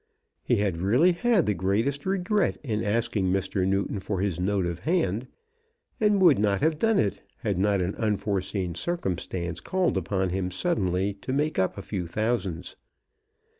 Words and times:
He 0.41 0.55
had 0.55 0.77
really 0.77 1.11
had 1.11 1.45
the 1.45 1.53
greatest 1.53 2.07
regret 2.07 2.57
in 2.63 2.83
asking 2.83 3.25
Mr. 3.27 3.67
Newton 3.67 3.99
for 3.99 4.19
his 4.19 4.39
note 4.39 4.65
of 4.65 4.79
hand, 4.79 5.27
and 5.99 6.19
would 6.23 6.39
not 6.39 6.61
have 6.61 6.79
done 6.79 6.97
it, 6.97 7.21
had 7.41 7.59
not 7.59 7.83
an 7.83 7.93
unforeseen 7.97 8.73
circumstance 8.73 9.59
called 9.59 9.97
upon 9.97 10.31
him 10.31 10.49
suddenly 10.49 11.13
to 11.21 11.31
make 11.33 11.59
up 11.59 11.77
a 11.77 11.83
few 11.83 12.07
thousands. 12.07 12.75